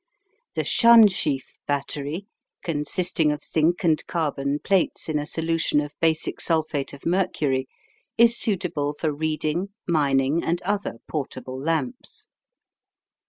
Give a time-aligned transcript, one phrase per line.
[0.55, 2.25] The Schanschieff battery,
[2.63, 7.67] consisting of zinc and carbon plates in a solution of basic sulphate of mercury,
[8.17, 12.29] is suitable for reading, mining, and other portable lamps.